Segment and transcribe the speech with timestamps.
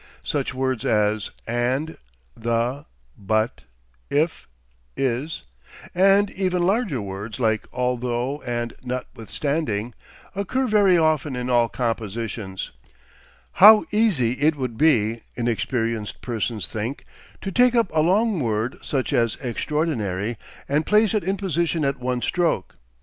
[0.23, 1.95] Such words as and,
[2.35, 3.65] the, but,
[4.09, 4.47] if,
[4.97, 5.43] is,
[5.93, 9.93] and even larger words, like although and notwithstanding,
[10.33, 12.71] occur very often in all compositions.
[13.61, 17.05] How easy it would be, inexperienced persons think,
[17.41, 20.35] to take up a long word, such as extraordinary,
[20.67, 22.73] and place it in position at one stroke.